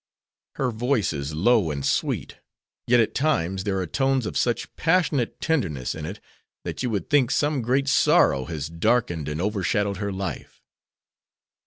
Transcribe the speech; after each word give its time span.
Her 0.55 0.71
voice 0.71 1.13
is 1.13 1.35
low 1.35 1.69
and 1.69 1.85
sweet, 1.85 2.39
yet 2.87 2.99
at 2.99 3.13
times 3.13 3.65
there 3.65 3.77
are 3.77 3.85
tones 3.85 4.25
of 4.25 4.35
such 4.35 4.75
passionate 4.75 5.39
tenderness 5.39 5.93
in 5.93 6.07
it 6.07 6.19
that 6.63 6.81
you 6.81 6.89
would 6.89 7.07
think 7.07 7.29
some 7.29 7.61
great 7.61 7.87
sorrow 7.87 8.45
has 8.45 8.67
darkened 8.67 9.29
and 9.29 9.39
overshadowed 9.39 9.97
her 9.97 10.11
life. 10.11 10.63